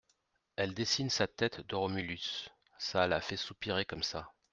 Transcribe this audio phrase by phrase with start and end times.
[0.55, 2.49] Elle dessine sa tête de Romulus…
[2.79, 4.33] ça la fait soupirer comme ça.